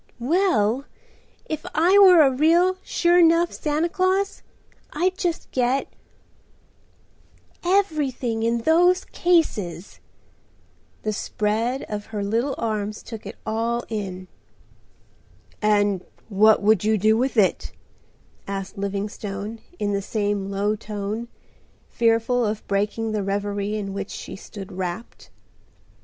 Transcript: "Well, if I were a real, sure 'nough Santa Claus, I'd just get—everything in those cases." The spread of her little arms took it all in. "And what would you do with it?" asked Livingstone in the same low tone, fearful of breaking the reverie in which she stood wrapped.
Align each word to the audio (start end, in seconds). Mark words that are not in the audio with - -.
"Well, 0.17 0.85
if 1.45 1.63
I 1.75 1.99
were 1.99 2.23
a 2.23 2.31
real, 2.31 2.77
sure 2.81 3.21
'nough 3.21 3.51
Santa 3.53 3.87
Claus, 3.87 4.41
I'd 4.91 5.15
just 5.15 5.51
get—everything 5.51 8.41
in 8.41 8.57
those 8.63 9.05
cases." 9.05 9.99
The 11.03 11.13
spread 11.13 11.83
of 11.83 12.07
her 12.07 12.23
little 12.23 12.55
arms 12.57 13.03
took 13.03 13.27
it 13.27 13.37
all 13.45 13.83
in. 13.89 14.27
"And 15.61 16.03
what 16.29 16.63
would 16.63 16.83
you 16.83 16.97
do 16.97 17.15
with 17.15 17.37
it?" 17.37 17.71
asked 18.47 18.79
Livingstone 18.79 19.59
in 19.77 19.93
the 19.93 20.01
same 20.01 20.49
low 20.49 20.75
tone, 20.75 21.27
fearful 21.89 22.43
of 22.43 22.65
breaking 22.67 23.11
the 23.11 23.21
reverie 23.21 23.75
in 23.75 23.93
which 23.93 24.09
she 24.09 24.35
stood 24.35 24.71
wrapped. 24.71 25.29